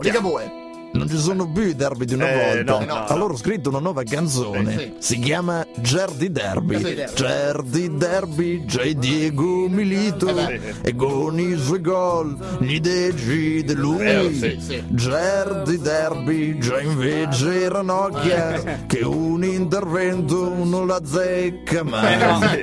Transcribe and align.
take 0.00 0.14
a 0.14 0.20
wohl. 0.20 0.67
Non 0.90 1.08
ci 1.08 1.18
sono 1.18 1.50
più 1.50 1.62
i 1.62 1.74
derby 1.76 2.04
di 2.06 2.14
una 2.14 2.30
Eh, 2.30 2.64
volta. 2.64 2.78
no, 2.78 2.84
no. 2.94 3.04
Allora 3.06 3.32
ho 3.34 3.36
scritto 3.36 3.68
una 3.68 3.78
nuova 3.78 4.02
canzone. 4.02 4.72
Sì, 4.72 4.78
sì. 4.78 4.94
Si 4.98 5.18
chiama 5.20 5.64
Gerdi 5.76 6.30
Derby. 6.32 6.80
Gerdi 7.14 7.96
Derby. 7.96 8.64
Gerdi 8.64 8.66
c'è 8.66 8.94
Diego 8.94 9.68
Milito. 9.68 10.32
beh. 10.32 10.60
e 10.82 10.94
con 10.96 11.38
i 11.38 11.56
suoi 11.58 11.80
gol 11.80 12.36
gli 12.60 12.80
decide 12.80 13.74
lui. 13.74 13.98
Vero, 13.98 14.30
sì, 14.30 14.58
sì. 14.60 14.82
Gerdi 14.88 15.78
Derby, 15.78 16.58
già 16.58 16.80
invece 16.80 17.68
Ranocchia, 17.68 18.84
che 18.86 19.00
un 19.04 19.44
intervento 19.44 20.52
non 20.64 20.86
la 20.86 21.00
zecca 21.04 21.82
mai. 21.84 22.62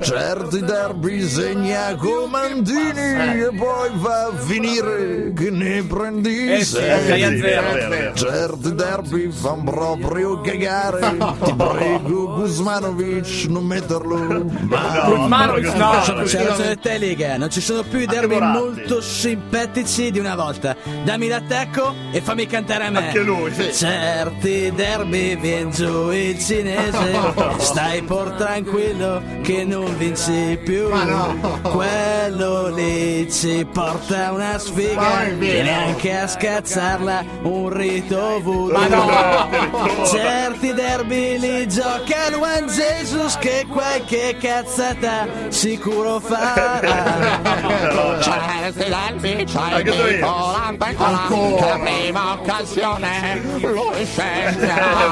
Certi 0.00 0.60
derby 0.64 1.22
segna 1.26 1.94
Comandini 1.96 3.42
e 3.42 3.50
poi 3.56 3.90
va 3.94 4.26
a 4.26 4.36
finire 4.36 5.32
che 5.34 5.50
ne 5.50 5.82
prendi 5.84 6.52
Eh 6.52 6.64
sì, 7.44 8.14
Sì. 8.14 8.24
Certi 8.26 8.74
derby 8.74 9.30
fan 9.30 9.64
proprio 9.64 10.40
cagare 10.40 11.16
Ti 11.42 11.54
prego 11.54 12.34
Guzmanovic 12.34 13.46
non 13.48 13.64
metterlo 13.66 14.44
Ma 14.62 15.26
Manovic 15.26 15.74
no, 15.74 16.00
C'è 16.02 16.44
ragione 16.44 16.70
a 16.70 16.76
te, 16.76 16.98
Lega. 16.98 17.36
Non 17.36 17.50
ci 17.50 17.60
sono 17.60 17.82
più 17.82 17.98
i 17.98 18.06
derby 18.06 18.38
molto 18.38 19.00
simpatici 19.00 20.10
di 20.10 20.18
una 20.18 20.34
volta. 20.34 20.76
Dammi 21.04 21.28
l'attacco 21.28 21.94
e 22.12 22.20
fammi 22.20 22.46
cantare 22.46 22.84
a 22.84 22.90
me. 22.90 23.06
Anche 23.06 23.20
lui. 23.20 23.52
Certi 23.72 24.72
derby 24.74 25.36
vien 25.36 25.70
giù 25.70 26.10
il 26.10 26.38
cinese. 26.38 27.18
Stai 27.58 28.02
por 28.02 28.30
tranquillo 28.32 29.22
che 29.42 29.64
non 29.64 29.96
vinci 29.96 30.58
più. 30.64 30.88
Quello 31.62 32.68
lì 32.74 33.30
ci 33.30 33.66
porta 33.70 34.32
una 34.32 34.58
sfiga. 34.58 35.24
Viene 35.36 35.70
anche 35.72 36.16
a 36.16 36.26
scazzarla 36.26 37.24
un 37.42 37.68
rito 37.70 38.40
voodoo. 38.42 38.78
Ma 38.78 38.86
no. 38.88 40.06
Certi 40.06 40.72
derby 40.72 41.38
li 41.38 41.68
gioca 41.68 42.26
il 42.28 42.34
Juan 42.36 42.66
Jesus 42.68 43.36
che 43.38 43.66
qualche 43.70 44.36
cazzata 44.40 45.26
sicuro 45.48 46.20
farà. 46.20 46.80
Certi 48.22 48.84
derby 48.88 49.44
c'hai 49.44 49.72
Anche 49.74 49.90
tu 49.90 50.06
io. 50.06 50.26
volante 50.26 50.94
ancora. 50.96 51.78
Prima 51.78 52.32
occasione 52.32 53.42
lui 53.60 54.04
scenderà. 54.06 55.02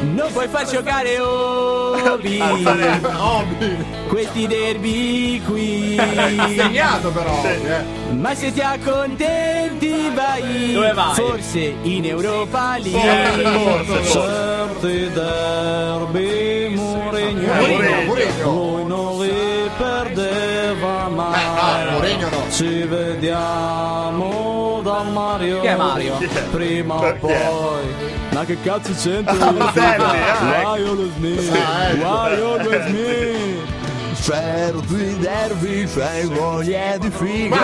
Eh. 0.00 0.04
Non 0.04 0.30
puoi 0.32 0.48
far 0.48 0.66
giocare 0.66 1.18
Obi 1.18 2.38
questi 4.08 4.46
derby 4.46 5.40
qui. 5.42 5.96
Segnato 6.56 7.10
però. 7.10 7.42
eh. 7.44 8.14
Ma 8.14 8.34
se 8.34 8.52
ti 8.52 8.60
accontenti 8.60 10.10
vai, 10.14 10.72
Dove 10.72 10.92
vai? 10.92 11.14
forse 11.14 11.74
in 11.82 12.04
Europa 12.04 12.76
League. 12.78 13.42
Forse, 13.42 13.84
forse. 13.84 14.10
Certi 14.10 15.10
derby 15.12 16.74
Mourinho, 16.74 17.52
Mourinho, 17.54 18.02
Mourinho. 18.06 18.50
lui 18.50 18.84
non 18.86 19.20
li 19.20 19.70
perdeva 19.76 21.06
Eh, 21.06 21.10
mai. 21.10 21.84
no, 21.84 21.90
Mourinho 21.92 22.28
no. 22.30 22.50
Ci 22.50 22.82
vediamo 22.84 24.80
da 24.82 25.02
Mario. 25.02 25.60
Chi 25.60 25.66
è 25.66 25.76
Mario? 25.76 26.18
Prima 26.50 26.94
o 26.94 27.14
poi. 27.18 28.15
Ma 28.36 28.44
che 28.44 28.60
cazzo 28.60 28.92
c'entra? 28.92 29.34
Fratelli, 29.34 30.02
ah, 30.02 30.74
Why 30.74 30.86
always 30.86 31.16
me? 31.16 31.36
Ah, 31.56 31.88
ecco. 31.88 32.04
Why 32.04 32.42
always 32.42 32.92
me? 32.92 33.75
Certi 34.20 35.18
derby 35.18 35.86
c'hai 35.86 36.24
voglia 36.26 36.96
di 36.98 37.10
figa 37.10 37.56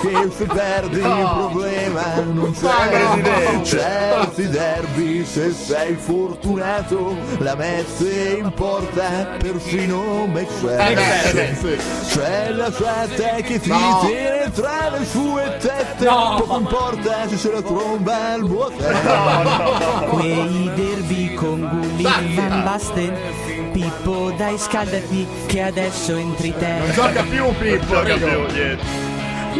Che 0.00 0.14
anche 0.14 0.30
se 0.36 0.44
perdi 0.44 0.98
il 0.98 1.30
problema 1.34 2.02
non 2.32 2.52
c'è. 2.52 3.60
Certi 3.62 4.48
derby 4.48 5.24
se 5.24 5.50
sei 5.52 5.94
fortunato 5.96 7.16
La 7.38 7.54
messe 7.56 8.36
in 8.38 8.52
porta 8.54 9.36
perfino 9.38 10.26
me 10.26 10.42
Eh, 10.46 10.94
beh, 10.94 11.54
sì, 11.58 11.78
sì. 12.06 12.18
C'è 12.18 12.50
la 12.50 12.70
sette 12.70 13.42
che 13.42 13.58
ti 13.60 13.68
No. 13.68 14.02
tiene 14.06 14.50
tra 14.52 14.90
le 14.90 15.04
sue 15.04 15.56
tette. 15.60 16.04
No. 16.04 16.36
Poco 16.38 16.58
importa 16.58 17.28
se 17.28 17.36
se 17.36 17.50
la 17.52 17.60
tromba 17.62 18.32
al 18.34 18.42
vuoto. 18.42 18.74
Quei 20.10 20.70
derby 20.74 21.34
con 21.34 21.60
Gulli 21.60 22.34
Van 22.34 22.62
Basten 22.62 23.14
Pippo 23.76 24.30
dai 24.30 24.56
scaldati 24.56 25.26
che 25.44 25.60
adesso 25.60 26.16
entri 26.16 26.50
te 26.56 26.80
Gioca 26.94 27.22
più 27.24 27.44
Pippo. 27.58 27.84
Gioca 27.84 28.14
dico. 28.14 28.26
più, 28.26 28.46
niente. 28.54 28.84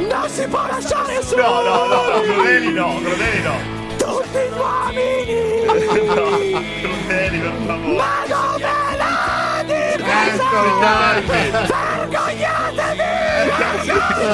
Non 0.08 0.26
si 0.30 0.46
può 0.48 0.66
lasciare 0.66 1.22
solo 1.22 1.42
No, 1.42 1.60
no, 1.60 1.84
no, 1.84 2.08
no, 2.08 2.20
Crudeli 2.22 2.72
no, 2.72 2.98
Crudeli 3.02 3.42
no. 3.42 3.56
tutti 3.98 4.38
gli 4.38 4.56
uomini 4.56 5.64
No, 6.06 6.30
Crudeli 6.80 7.38
per 7.40 7.52
favore. 7.66 7.96
Ma 7.96 8.24
dove 8.26 8.96
la 8.96 9.16
Eccolo, 9.68 10.78
dai. 10.80 11.22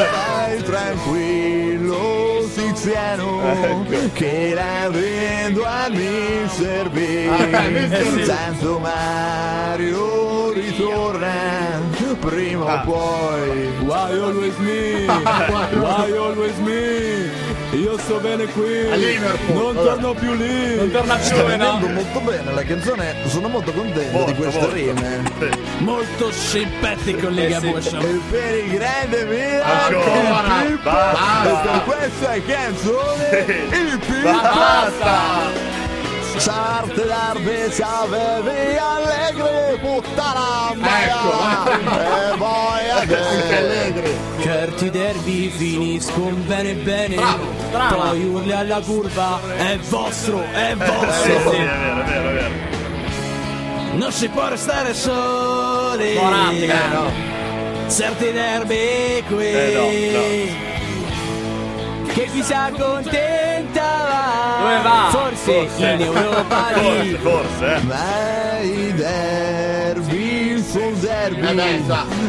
Stai 0.06 0.62
tranquillo 2.82 3.82
Tiziano 3.82 3.84
Che 4.12 4.52
la 4.54 4.88
vendo 4.90 5.64
a 5.64 5.88
mi 5.90 6.48
servire 6.48 8.24
Tanto 8.26 8.78
Mario 8.78 10.52
ritorna 10.52 11.80
Prima 12.20 12.64
o 12.64 12.80
poi 12.84 13.68
Why 13.80 14.18
always 14.18 14.56
me? 14.58 15.06
Why 15.08 16.16
always 16.16 16.56
me? 16.58 17.30
Io 17.72 17.96
sto 17.98 18.18
bene 18.18 18.44
qui. 18.48 18.86
Non 19.54 19.74
torno 19.74 20.12
più 20.12 20.34
lì 20.34 20.76
Non 20.76 20.90
torna 20.90 21.14
più, 21.16 21.24
Sta 21.24 21.36
eh, 21.40 21.44
venendo 21.44 21.86
no? 21.86 21.92
molto 21.94 22.20
bene 22.20 22.52
la 22.52 22.62
canzone 22.64 23.14
Sono 23.26 23.48
molto 23.48 23.72
contento 23.72 24.00
di 24.08 24.10
Molto, 24.18 24.34
queste 24.34 24.60
molto. 24.60 24.74
rime 24.74 25.22
Molto 25.78 26.30
simpatico 26.32 27.28
Lega 27.30 27.60
sì. 27.60 27.70
Bush 27.70 27.92
E 27.92 28.20
per 28.30 28.54
il 28.56 28.70
grande 28.72 29.24
mio 29.24 29.62
Ancora. 29.62 30.51
Basta. 30.82 31.44
E 31.44 31.68
per 31.68 31.82
questa 31.84 32.32
canzone 32.46 33.44
Sì. 33.46 33.76
Il. 33.76 34.00
Certe 36.38 37.06
darbe 37.06 37.70
ci 37.72 37.82
avevi 37.82 38.76
allegri 38.76 39.78
puttana 39.80 40.72
Ecco, 40.72 41.70
E 42.32 42.36
poi 42.36 42.90
adesso. 42.90 44.40
Certi 44.40 44.90
derby 44.90 45.50
finiscono 45.50 46.34
bene 46.46 46.72
bene. 46.74 47.16
Poi 47.88 48.24
urli 48.24 48.52
alla 48.52 48.80
curva 48.80 49.38
È 49.56 49.76
vostro, 49.88 50.42
è 50.52 50.70
Sì, 50.70 50.76
vostro. 50.84 51.50
sì, 51.50 51.56
è 51.56 51.64
vero, 51.66 52.00
è 52.00 52.04
vero, 52.04 52.28
è 52.28 52.32
vero. 52.32 52.50
Non 53.94 54.10
si 54.10 54.28
può 54.28 54.48
restare 54.48 54.94
soli. 54.94 56.14
Moratti, 56.14 56.64
eh, 56.64 56.74
no. 56.92 57.10
Certi 57.94 58.32
derby 58.32 59.22
qui 59.28 59.44
Eh, 59.52 60.54
Che 62.14 62.24
chi 62.32 62.42
si 62.42 62.52
accontenta 62.54 63.82
va 64.08 64.60
Dove 64.60 64.80
va? 64.82 65.08
Forse, 65.10 65.68
in 65.76 66.00
Europa 66.00 66.56
Forse, 66.72 67.18
forse, 67.18 67.74
eh. 67.74 67.80
Ma 67.82 68.60
i 68.60 68.92
derby 68.94 70.62
sono 70.62 70.90
derby 71.00 71.58
Eh. 71.58 71.82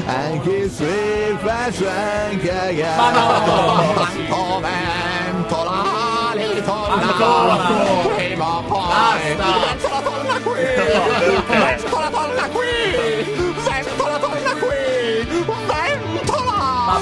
Anche 0.06 0.70
se 0.70 1.38
facciano 1.42 2.38
cagare 2.44 2.96
Ma 2.98 3.12
no! 3.12 3.94
Tanto 3.94 4.60
vento 4.60 5.64
la 5.64 6.34
ritorna. 6.34 8.16
Prima 8.16 8.58
o 8.58 8.62
poi. 8.64 9.36
Basta. 9.38 9.48
La 9.90 10.02
torna 10.02 10.40
qui. 10.44 10.62
La 12.00 12.10
torna 12.10 12.48
qui. 12.52 12.73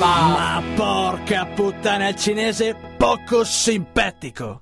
Ventola. 0.02 0.06
Ma 0.06 0.34
va. 0.34 0.62
Ma 0.62 0.64
porca 0.76 1.46
puttana 1.46 2.10
il 2.10 2.16
cinese 2.16 2.76
poco 2.98 3.44
simpatico 3.44 4.60